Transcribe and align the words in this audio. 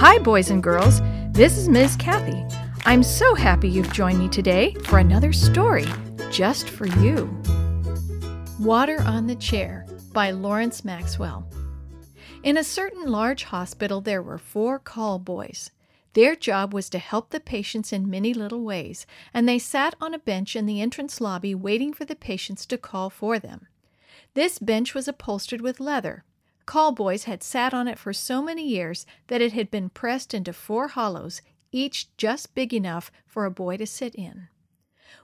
Hi, 0.00 0.16
boys 0.20 0.50
and 0.50 0.62
girls. 0.62 1.00
This 1.32 1.58
is 1.58 1.68
Ms. 1.68 1.96
Kathy. 1.96 2.44
I'm 2.86 3.02
so 3.02 3.34
happy 3.34 3.68
you've 3.68 3.92
joined 3.92 4.20
me 4.20 4.28
today 4.28 4.72
for 4.84 5.00
another 5.00 5.32
story 5.32 5.86
just 6.30 6.70
for 6.70 6.86
you. 6.86 7.36
Water 8.60 9.02
on 9.02 9.26
the 9.26 9.34
Chair 9.34 9.86
by 10.12 10.30
Lawrence 10.30 10.84
Maxwell. 10.84 11.50
In 12.44 12.56
a 12.56 12.62
certain 12.62 13.10
large 13.10 13.42
hospital, 13.42 14.00
there 14.00 14.22
were 14.22 14.38
four 14.38 14.78
call 14.78 15.18
boys. 15.18 15.72
Their 16.12 16.36
job 16.36 16.72
was 16.72 16.88
to 16.90 17.00
help 17.00 17.30
the 17.30 17.40
patients 17.40 17.92
in 17.92 18.08
many 18.08 18.32
little 18.32 18.62
ways, 18.62 19.04
and 19.34 19.48
they 19.48 19.58
sat 19.58 19.96
on 20.00 20.14
a 20.14 20.20
bench 20.20 20.54
in 20.54 20.66
the 20.66 20.80
entrance 20.80 21.20
lobby 21.20 21.56
waiting 21.56 21.92
for 21.92 22.04
the 22.04 22.14
patients 22.14 22.66
to 22.66 22.78
call 22.78 23.10
for 23.10 23.40
them. 23.40 23.66
This 24.34 24.60
bench 24.60 24.94
was 24.94 25.08
upholstered 25.08 25.60
with 25.60 25.80
leather. 25.80 26.22
Call 26.68 26.92
boys 26.92 27.24
had 27.24 27.42
sat 27.42 27.72
on 27.72 27.88
it 27.88 27.98
for 27.98 28.12
so 28.12 28.42
many 28.42 28.62
years 28.62 29.06
that 29.28 29.40
it 29.40 29.54
had 29.54 29.70
been 29.70 29.88
pressed 29.88 30.34
into 30.34 30.52
four 30.52 30.88
hollows, 30.88 31.40
each 31.72 32.14
just 32.18 32.54
big 32.54 32.74
enough 32.74 33.10
for 33.26 33.46
a 33.46 33.50
boy 33.50 33.78
to 33.78 33.86
sit 33.86 34.14
in. 34.14 34.48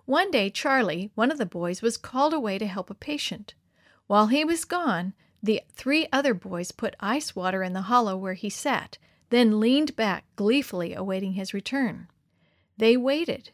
One 0.06 0.30
day, 0.30 0.48
Charlie, 0.48 1.10
one 1.14 1.30
of 1.30 1.36
the 1.36 1.44
boys, 1.44 1.82
was 1.82 1.98
called 1.98 2.32
away 2.32 2.56
to 2.56 2.66
help 2.66 2.88
a 2.88 2.94
patient. 2.94 3.52
While 4.06 4.28
he 4.28 4.42
was 4.42 4.64
gone, 4.64 5.12
the 5.42 5.60
three 5.70 6.06
other 6.10 6.32
boys 6.32 6.72
put 6.72 6.96
ice 6.98 7.36
water 7.36 7.62
in 7.62 7.74
the 7.74 7.92
hollow 7.92 8.16
where 8.16 8.32
he 8.32 8.48
sat, 8.48 8.96
then 9.28 9.60
leaned 9.60 9.94
back 9.96 10.24
gleefully 10.36 10.94
awaiting 10.94 11.34
his 11.34 11.52
return. 11.52 12.08
They 12.78 12.96
waited 12.96 13.50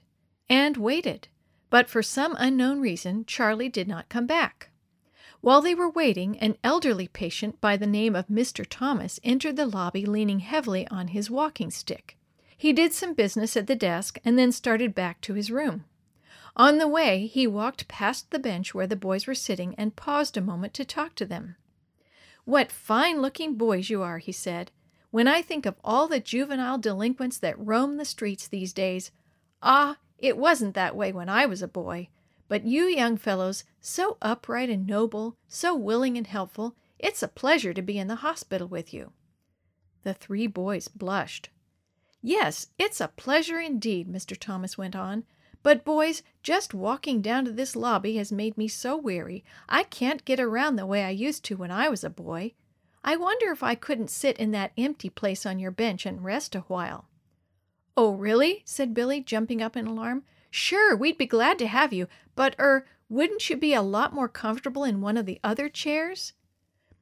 and 0.49 0.77
waited, 0.77 1.27
but 1.71 1.91
for 1.91 2.05
some 2.05 2.37
unknown 2.39 2.79
reason, 2.79 3.25
Charlie 3.25 3.69
did 3.69 3.89
not 3.89 4.09
come 4.09 4.29
back. 4.29 4.70
While 5.41 5.63
they 5.63 5.75
were 5.75 5.89
waiting, 5.89 6.39
an 6.39 6.57
elderly 6.63 7.09
patient 7.09 7.61
by 7.61 7.77
the 7.77 7.87
name 7.87 8.15
of 8.15 8.29
Mr. 8.29 8.67
Thomas 8.69 9.19
entered 9.25 9.57
the 9.57 9.67
lobby 9.67 10.05
leaning 10.05 10.41
heavily 10.41 10.87
on 10.89 11.09
his 11.09 11.31
walking 11.31 11.71
stick. 11.71 12.19
He 12.57 12.75
did 12.75 12.93
some 12.93 13.15
business 13.15 13.57
at 13.57 13.67
the 13.67 13.75
desk 13.75 14.19
and 14.23 14.39
then 14.39 14.53
started 14.53 14.95
back 14.95 15.23
to 15.23 15.33
his 15.33 15.51
room. 15.51 15.87
On 16.57 16.77
the 16.77 16.89
way, 16.89 17.27
he 17.27 17.47
walked 17.47 17.89
past 17.89 18.31
the 18.31 18.39
bench 18.39 18.75
where 18.75 18.87
the 18.87 18.97
boys 18.97 19.27
were 19.27 19.35
sitting 19.35 19.75
and 19.77 19.97
paused 19.97 20.37
a 20.37 20.43
moment 20.43 20.75
to 20.75 20.85
talk 20.85 21.15
to 21.15 21.25
them. 21.25 21.57
What 22.45 22.71
fine 22.71 23.23
looking 23.23 23.55
boys 23.55 23.89
you 23.89 24.03
are, 24.03 24.19
he 24.19 24.33
said. 24.33 24.71
When 25.11 25.27
I 25.27 25.41
think 25.41 25.65
of 25.65 25.77
all 25.83 26.07
the 26.07 26.21
juvenile 26.21 26.77
delinquents 26.77 27.39
that 27.39 27.59
roam 27.59 27.97
the 27.97 28.05
streets 28.05 28.47
these 28.47 28.75
days, 28.75 29.11
ah, 29.63 29.97
it 30.19 30.37
wasn't 30.37 30.75
that 30.75 30.95
way 30.95 31.13
when 31.13 31.31
I 31.31 31.47
was 31.47 31.63
a 31.63 31.69
boy. 31.69 32.09
But 32.51 32.65
you 32.65 32.87
young 32.87 33.17
fellows, 33.17 33.63
so 33.81 34.19
upright 34.21 34.71
and 34.71 34.85
noble, 34.85 35.37
so 35.47 35.73
willing 35.73 36.17
and 36.17 36.27
helpful, 36.27 36.75
it's 36.99 37.23
a 37.23 37.29
pleasure 37.29 37.73
to 37.73 37.81
be 37.81 37.97
in 37.97 38.09
the 38.09 38.27
hospital 38.27 38.67
with 38.67 38.93
you. 38.93 39.13
The 40.03 40.15
three 40.15 40.49
boys 40.49 40.89
blushed. 40.89 41.51
Yes, 42.21 42.67
it's 42.77 43.01
a 43.01 43.07
pleasure 43.07 43.61
indeed, 43.61 44.09
Mr. 44.09 44.37
Thomas 44.37 44.77
went 44.77 44.97
on. 44.97 45.23
But, 45.63 45.85
boys, 45.85 46.25
just 46.43 46.75
walking 46.75 47.23
down 47.23 47.45
to 47.45 47.53
this 47.53 47.77
lobby 47.77 48.17
has 48.17 48.33
made 48.33 48.59
me 48.59 48.67
so 48.67 48.97
weary 48.97 49.45
I 49.69 49.85
can't 49.85 50.25
get 50.25 50.41
around 50.41 50.75
the 50.75 50.87
way 50.87 51.05
I 51.05 51.11
used 51.11 51.45
to 51.45 51.57
when 51.57 51.71
I 51.71 51.89
was 51.89 52.03
a 52.03 52.11
boy. 52.11 52.55
I 53.05 53.15
wonder 53.15 53.53
if 53.53 53.63
I 53.63 53.77
couldn't 53.77 54.11
sit 54.11 54.37
in 54.39 54.51
that 54.51 54.73
empty 54.77 55.09
place 55.09 55.47
on 55.47 55.61
your 55.61 55.71
bench 55.71 56.05
and 56.05 56.25
rest 56.25 56.57
a 56.57 56.63
while. 56.63 57.07
Oh, 57.97 58.11
really? 58.15 58.63
said 58.65 58.93
Billy, 58.93 59.21
jumping 59.21 59.63
up 59.63 59.77
in 59.77 59.87
alarm. 59.87 60.25
Sure, 60.51 60.97
we'd 60.97 61.17
be 61.17 61.27
glad 61.27 61.59
to 61.61 61.67
have 61.67 61.93
you, 61.93 62.09
but 62.35 62.57
er, 62.59 62.87
wouldn't 63.09 63.49
you 63.49 63.57
be 63.57 63.73
a 63.73 63.83
lot 63.83 64.13
more 64.13 64.29
comfortable 64.29 64.85
in 64.85 65.01
one 65.01 65.17
of 65.17 65.27
the 65.27 65.41
other 65.43 65.69
chairs? 65.69 66.33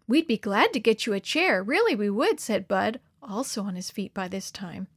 We'd 0.07 0.27
be 0.27 0.39
glad 0.39 0.73
to 0.73 0.81
get 0.81 1.07
you 1.07 1.13
a 1.13 1.21
chair, 1.21 1.63
really 1.63 1.95
we 1.95 2.11
would, 2.11 2.41
said 2.41 2.69
Bud, 2.69 3.01
also 3.23 3.63
on 3.63 3.77
his 3.77 3.91
feet 3.91 4.15
by 4.15 4.29
this 4.29 4.51
time. 4.51 4.89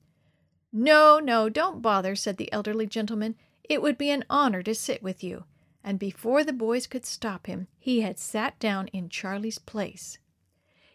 No, 0.71 1.19
no, 1.19 1.49
don't 1.49 1.81
bother, 1.81 2.15
said 2.15 2.37
the 2.37 2.51
elderly 2.53 2.87
gentleman. 2.87 3.35
It 3.63 3.81
would 3.81 3.97
be 3.97 4.09
an 4.09 4.23
honor 4.29 4.63
to 4.63 4.75
sit 4.75 5.03
with 5.03 5.23
you. 5.23 5.45
And 5.83 5.99
before 5.99 6.43
the 6.43 6.53
boys 6.53 6.87
could 6.87 7.05
stop 7.05 7.47
him, 7.47 7.67
he 7.77 8.01
had 8.01 8.19
sat 8.19 8.59
down 8.59 8.87
in 8.87 9.09
Charlie's 9.09 9.59
place. 9.59 10.17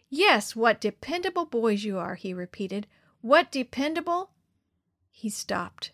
Yes, 0.09 0.55
what 0.55 0.81
dependable 0.81 1.45
boys 1.45 1.83
you 1.83 1.97
are, 1.97 2.15
he 2.15 2.33
repeated. 2.33 2.87
What 3.21 3.51
dependable? 3.51 4.31
He 5.11 5.29
stopped 5.29 5.91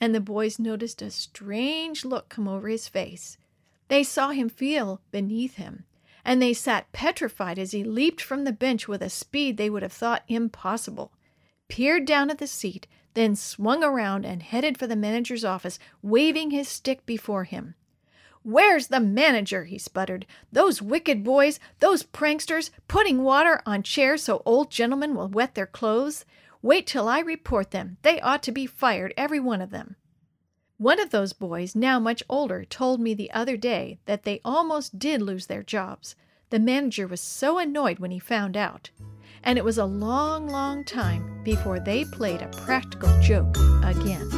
and 0.00 0.14
the 0.14 0.20
boys 0.20 0.58
noticed 0.58 1.02
a 1.02 1.10
strange 1.10 2.04
look 2.04 2.28
come 2.28 2.46
over 2.46 2.68
his 2.68 2.88
face. 2.88 3.36
They 3.88 4.02
saw 4.02 4.30
him 4.30 4.48
feel 4.48 5.00
beneath 5.10 5.56
him, 5.56 5.84
and 6.24 6.40
they 6.40 6.52
sat 6.52 6.92
petrified 6.92 7.58
as 7.58 7.72
he 7.72 7.82
leaped 7.82 8.20
from 8.20 8.44
the 8.44 8.52
bench 8.52 8.86
with 8.86 9.02
a 9.02 9.10
speed 9.10 9.56
they 9.56 9.70
would 9.70 9.82
have 9.82 9.92
thought 9.92 10.24
impossible, 10.28 11.12
peered 11.68 12.04
down 12.04 12.30
at 12.30 12.38
the 12.38 12.46
seat, 12.46 12.86
then 13.14 13.34
swung 13.34 13.82
around 13.82 14.24
and 14.24 14.42
headed 14.42 14.78
for 14.78 14.86
the 14.86 14.94
manager's 14.94 15.44
office, 15.44 15.78
waving 16.02 16.50
his 16.50 16.68
stick 16.68 17.04
before 17.06 17.44
him. 17.44 17.74
Where's 18.42 18.86
the 18.86 19.00
manager? 19.00 19.64
he 19.64 19.78
sputtered. 19.78 20.24
Those 20.52 20.80
wicked 20.80 21.24
boys, 21.24 21.58
those 21.80 22.02
pranksters, 22.02 22.70
putting 22.86 23.24
water 23.24 23.60
on 23.66 23.82
chairs 23.82 24.22
so 24.22 24.42
old 24.46 24.70
gentlemen 24.70 25.14
will 25.14 25.28
wet 25.28 25.54
their 25.54 25.66
clothes. 25.66 26.24
Wait 26.62 26.86
till 26.86 27.08
I 27.08 27.20
report 27.20 27.70
them. 27.70 27.98
They 28.02 28.20
ought 28.20 28.42
to 28.44 28.52
be 28.52 28.66
fired, 28.66 29.14
every 29.16 29.40
one 29.40 29.60
of 29.60 29.70
them. 29.70 29.96
One 30.76 31.00
of 31.00 31.10
those 31.10 31.32
boys, 31.32 31.74
now 31.74 31.98
much 31.98 32.22
older, 32.28 32.64
told 32.64 33.00
me 33.00 33.14
the 33.14 33.30
other 33.32 33.56
day 33.56 33.98
that 34.06 34.24
they 34.24 34.40
almost 34.44 34.98
did 34.98 35.20
lose 35.22 35.46
their 35.46 35.62
jobs. 35.62 36.14
The 36.50 36.58
manager 36.58 37.06
was 37.06 37.20
so 37.20 37.58
annoyed 37.58 37.98
when 37.98 38.10
he 38.10 38.18
found 38.18 38.56
out. 38.56 38.90
And 39.42 39.58
it 39.58 39.64
was 39.64 39.78
a 39.78 39.84
long, 39.84 40.48
long 40.48 40.84
time 40.84 41.42
before 41.44 41.80
they 41.80 42.04
played 42.04 42.42
a 42.42 42.48
practical 42.48 43.20
joke 43.20 43.56
again. 43.82 44.37